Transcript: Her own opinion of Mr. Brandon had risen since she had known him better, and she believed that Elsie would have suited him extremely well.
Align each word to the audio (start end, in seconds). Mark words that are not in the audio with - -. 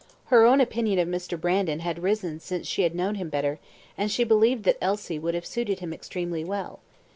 Her 0.33 0.45
own 0.47 0.59
opinion 0.59 0.97
of 0.97 1.07
Mr. 1.07 1.39
Brandon 1.39 1.81
had 1.81 2.01
risen 2.01 2.39
since 2.39 2.65
she 2.65 2.81
had 2.81 2.95
known 2.95 3.13
him 3.13 3.29
better, 3.29 3.59
and 3.95 4.09
she 4.11 4.23
believed 4.23 4.63
that 4.63 4.79
Elsie 4.81 5.19
would 5.19 5.35
have 5.35 5.45
suited 5.45 5.77
him 5.77 5.93
extremely 5.93 6.43
well. 6.43 6.79